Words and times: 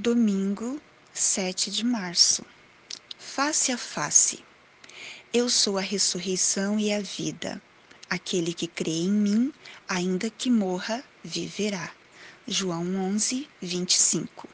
Domingo, 0.00 0.80
7 1.12 1.72
de 1.72 1.84
março. 1.84 2.46
Face 3.18 3.72
a 3.72 3.76
face. 3.76 4.44
Eu 5.32 5.48
sou 5.48 5.76
a 5.76 5.80
ressurreição 5.80 6.78
e 6.78 6.92
a 6.92 7.00
vida. 7.00 7.60
Aquele 8.08 8.54
que 8.54 8.68
crê 8.68 8.92
em 8.92 9.10
mim, 9.10 9.52
ainda 9.88 10.30
que 10.30 10.52
morra, 10.52 11.02
viverá. 11.24 11.90
João 12.46 12.94
11, 12.94 13.48
25. 13.60 14.48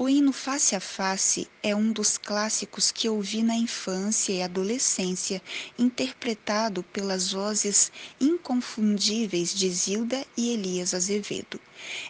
O 0.00 0.08
hino 0.08 0.32
Face 0.32 0.76
a 0.76 0.80
Face 0.80 1.48
é 1.60 1.74
um 1.74 1.90
dos 1.90 2.16
clássicos 2.16 2.92
que 2.92 3.08
ouvi 3.08 3.42
na 3.42 3.56
infância 3.56 4.32
e 4.32 4.40
adolescência, 4.40 5.42
interpretado 5.76 6.84
pelas 6.84 7.32
vozes 7.32 7.90
inconfundíveis 8.20 9.52
de 9.52 9.68
Zilda 9.68 10.24
e 10.36 10.52
Elias 10.52 10.94
Azevedo. 10.94 11.60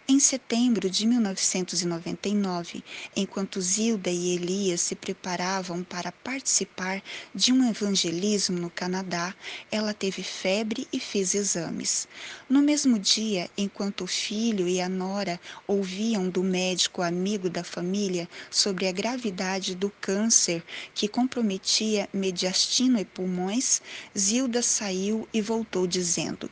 Em 0.07 0.19
setembro 0.19 0.89
de 0.89 1.07
1999, 1.07 2.83
enquanto 3.15 3.61
Zilda 3.61 4.11
e 4.11 4.35
Elias 4.35 4.81
se 4.81 4.95
preparavam 4.95 5.83
para 5.83 6.11
participar 6.11 7.03
de 7.35 7.53
um 7.53 7.69
evangelismo 7.69 8.59
no 8.59 8.71
Canadá, 8.71 9.35
ela 9.71 9.93
teve 9.93 10.23
febre 10.23 10.89
e 10.93 10.99
fez 10.99 11.35
exames. 11.35 12.09
No 12.49 12.63
mesmo 12.63 12.99
dia, 12.99 13.51
enquanto 13.57 14.05
o 14.05 14.07
filho 14.07 14.67
e 14.67 14.81
a 14.81 14.89
nora 14.89 15.39
ouviam 15.67 16.29
do 16.29 16.43
médico 16.43 17.03
amigo 17.03 17.51
da 17.51 17.63
família, 17.63 17.78
família 17.79 18.29
sobre 18.51 18.89
a 18.89 18.93
gravidade 18.93 19.73
do 19.73 19.89
câncer 20.01 20.65
que 20.93 21.07
comprometia 21.07 22.09
mediastino 22.13 22.99
e 22.99 23.05
pulmões, 23.05 23.81
Zilda 24.19 24.63
saiu 24.63 25.29
e 25.33 25.41
voltou 25.41 25.87
dizendo: 25.87 26.51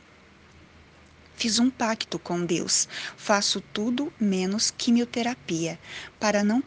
Fiz 1.34 1.59
um 1.59 1.69
pacto 1.69 2.17
com 2.17 2.45
Deus. 2.45 2.89
Faço 3.17 3.61
tudo 3.61 4.12
menos 4.20 4.70
quimioterapia, 4.70 5.81
para 6.20 6.45
não 6.45 6.62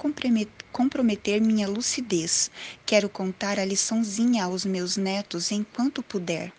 comprometer 0.74 1.40
minha 1.40 1.68
lucidez. 1.68 2.52
Quero 2.86 3.08
contar 3.08 3.58
a 3.60 3.66
liçãozinha 3.66 4.44
aos 4.44 4.66
meus 4.66 4.98
netos 4.98 5.52
enquanto 5.52 6.04
puder. 6.04 6.52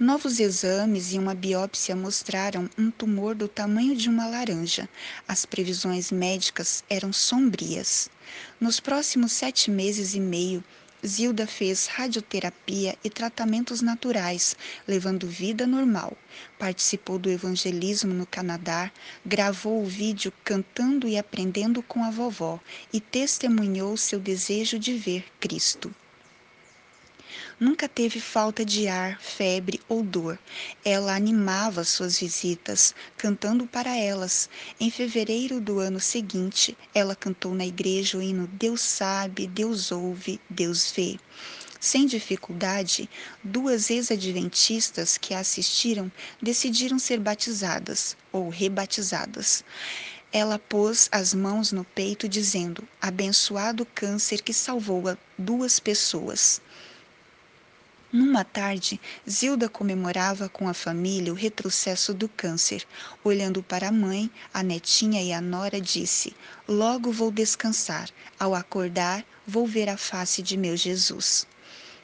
Novos 0.00 0.40
exames 0.40 1.12
e 1.12 1.18
uma 1.18 1.34
biópsia 1.34 1.94
mostraram 1.94 2.68
um 2.78 2.90
tumor 2.90 3.34
do 3.34 3.46
tamanho 3.46 3.94
de 3.94 4.08
uma 4.08 4.26
laranja. 4.26 4.88
As 5.28 5.44
previsões 5.44 6.10
médicas 6.10 6.82
eram 6.88 7.12
sombrias. 7.12 8.08
Nos 8.58 8.80
próximos 8.80 9.32
sete 9.32 9.70
meses 9.70 10.14
e 10.14 10.20
meio, 10.20 10.64
Zilda 11.06 11.46
fez 11.46 11.86
radioterapia 11.86 12.96
e 13.04 13.10
tratamentos 13.10 13.82
naturais, 13.82 14.56
levando 14.88 15.26
vida 15.26 15.66
normal. 15.66 16.16
Participou 16.58 17.18
do 17.18 17.30
evangelismo 17.30 18.14
no 18.14 18.26
Canadá, 18.26 18.90
gravou 19.24 19.82
o 19.82 19.86
vídeo 19.86 20.32
cantando 20.42 21.06
e 21.06 21.18
aprendendo 21.18 21.82
com 21.82 22.02
a 22.02 22.10
vovó 22.10 22.58
e 22.92 22.98
testemunhou 22.98 23.96
seu 23.96 24.18
desejo 24.18 24.78
de 24.78 24.94
ver 24.94 25.24
Cristo. 25.38 25.94
Nunca 27.62 27.88
teve 27.88 28.18
falta 28.18 28.64
de 28.64 28.88
ar, 28.88 29.20
febre 29.20 29.80
ou 29.88 30.02
dor. 30.02 30.36
Ela 30.84 31.14
animava 31.14 31.84
suas 31.84 32.18
visitas, 32.18 32.92
cantando 33.16 33.68
para 33.68 33.96
elas. 33.96 34.50
Em 34.80 34.90
fevereiro 34.90 35.60
do 35.60 35.78
ano 35.78 36.00
seguinte, 36.00 36.76
ela 36.92 37.14
cantou 37.14 37.54
na 37.54 37.64
igreja 37.64 38.18
o 38.18 38.22
hino 38.22 38.48
Deus 38.48 38.80
sabe, 38.80 39.46
Deus 39.46 39.92
ouve, 39.92 40.40
Deus 40.50 40.90
vê. 40.90 41.16
Sem 41.78 42.04
dificuldade, 42.04 43.08
duas 43.44 43.90
ex-adventistas 43.90 45.16
que 45.16 45.32
a 45.32 45.38
assistiram 45.38 46.10
decidiram 46.42 46.98
ser 46.98 47.20
batizadas 47.20 48.16
ou 48.32 48.48
rebatizadas. 48.48 49.64
Ela 50.32 50.58
pôs 50.58 51.08
as 51.12 51.32
mãos 51.32 51.70
no 51.70 51.84
peito, 51.84 52.28
dizendo: 52.28 52.82
Abençoado 53.00 53.86
câncer 53.94 54.42
que 54.42 54.52
salvou 54.52 55.16
duas 55.38 55.78
pessoas. 55.78 56.60
Numa 58.12 58.44
tarde, 58.44 59.00
Zilda 59.26 59.70
comemorava 59.70 60.46
com 60.46 60.68
a 60.68 60.74
família 60.74 61.32
o 61.32 61.34
retrocesso 61.34 62.12
do 62.12 62.28
câncer. 62.28 62.86
Olhando 63.24 63.62
para 63.62 63.88
a 63.88 63.92
mãe, 63.92 64.30
a 64.52 64.62
netinha 64.62 65.22
e 65.22 65.32
a 65.32 65.40
nora, 65.40 65.80
disse: 65.80 66.36
Logo 66.68 67.10
vou 67.10 67.30
descansar. 67.30 68.10
Ao 68.38 68.54
acordar, 68.54 69.24
vou 69.46 69.66
ver 69.66 69.88
a 69.88 69.96
face 69.96 70.42
de 70.42 70.58
meu 70.58 70.76
Jesus. 70.76 71.46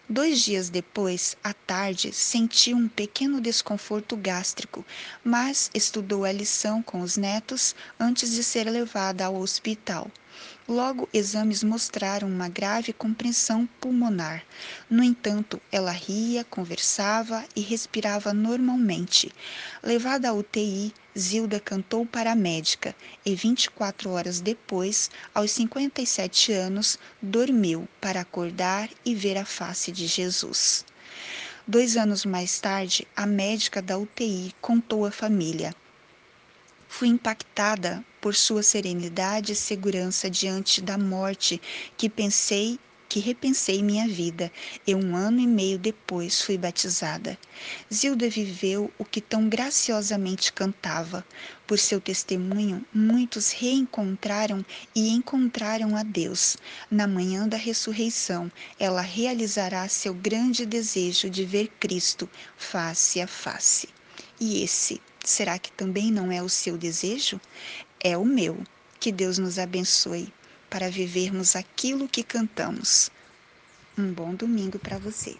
Dois 0.09 0.41
dias 0.41 0.71
depois, 0.71 1.37
à 1.45 1.53
tarde, 1.53 2.11
sentiu 2.11 2.79
um 2.79 2.89
pequeno 2.89 3.39
desconforto 3.39 4.17
gástrico, 4.17 4.87
mas 5.23 5.71
estudou 5.75 6.25
a 6.25 6.33
lição 6.33 6.83
com 6.83 7.03
os 7.03 7.19
netos 7.19 7.77
antes 8.01 8.31
de 8.33 8.43
ser 8.43 8.65
levada 8.65 9.27
ao 9.27 9.37
hospital. 9.37 10.11
Logo, 10.69 11.09
exames 11.15 11.63
mostraram 11.63 12.29
uma 12.29 12.49
grave 12.49 12.93
compressão 12.93 13.67
pulmonar. 13.81 14.45
No 14.91 15.03
entanto, 15.03 15.61
ela 15.73 15.91
ria, 15.91 16.45
conversava 16.45 17.45
e 17.57 17.63
respirava 17.63 18.35
normalmente. 18.35 19.33
Levada 19.83 20.29
à 20.29 20.33
UTI, 20.35 20.93
Zilda 21.19 21.59
cantou 21.59 22.05
para 22.05 22.33
a 22.33 22.37
médica 22.37 22.95
e 23.25 23.35
24 23.35 24.11
horas 24.11 24.41
depois, 24.41 25.11
aos 25.35 25.51
57 25.53 26.53
anos, 26.53 26.99
dormiu 27.21 27.89
para 28.01 28.21
acordar 28.21 28.91
e 29.05 29.15
ver 29.15 29.39
a 29.39 29.45
face 29.45 29.91
de 29.91 30.07
Jesus. 30.07 30.85
Dois 31.67 31.97
anos 31.97 32.25
mais 32.25 32.61
tarde, 32.61 33.07
a 33.17 33.27
médica 33.27 33.83
da 33.83 33.99
UTI 33.99 34.55
contou 34.61 35.05
à 35.05 35.11
família. 35.11 35.75
Fui 36.89 37.09
impactada 37.09 38.05
por 38.29 38.37
sua 38.37 38.63
serenidade 38.63 39.53
e 39.53 39.57
segurança 39.57 40.29
diante 40.29 40.83
da 40.83 40.99
morte 40.99 41.59
que 41.97 42.11
pensei 42.11 42.79
que 43.09 43.21
repensei 43.21 43.83
minha 43.83 44.07
vida 44.07 44.53
e 44.87 44.95
um 44.95 45.17
ano 45.17 45.41
e 45.41 45.47
meio 45.47 45.79
depois 45.79 46.43
fui 46.43 46.59
batizada. 46.59 47.39
Zilda 47.91 48.29
viveu 48.29 48.93
o 48.99 49.05
que 49.07 49.23
tão 49.23 49.49
graciosamente 49.49 50.53
cantava. 50.53 51.25
Por 51.67 51.79
seu 51.79 52.03
testemunho, 52.03 52.85
muitos 52.93 53.51
reencontraram 53.51 54.63
e 54.95 55.09
encontraram 55.09 55.97
a 55.97 56.03
Deus. 56.03 56.59
Na 56.91 57.07
manhã 57.07 57.49
da 57.49 57.57
ressurreição, 57.57 58.53
ela 58.79 59.01
realizará 59.01 59.89
seu 59.89 60.13
grande 60.13 60.67
desejo 60.67 61.31
de 61.31 61.47
ver 61.47 61.69
Cristo 61.81 62.29
face 62.59 63.23
a 63.23 63.27
face. 63.27 63.89
E 64.39 64.63
esse 64.63 65.01
Será 65.29 65.59
que 65.59 65.71
também 65.73 66.11
não 66.11 66.33
é 66.33 66.43
o 66.43 66.49
seu 66.49 66.79
desejo? 66.79 67.39
É 68.01 68.17
o 68.17 68.25
meu. 68.25 68.63
Que 69.01 69.11
Deus 69.11 69.39
nos 69.39 69.59
abençoe 69.59 70.33
para 70.71 70.91
vivermos 70.91 71.57
aquilo 71.57 72.09
que 72.09 72.23
cantamos. 72.23 73.11
Um 73.97 74.13
bom 74.13 74.35
domingo 74.35 74.79
para 74.79 74.99
você. 74.99 75.37